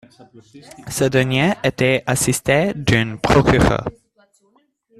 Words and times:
Ce 0.89 1.03
dernier 1.03 1.53
était 1.63 2.01
assisté 2.07 2.73
d’un 2.73 3.17
procureur. 3.17 3.85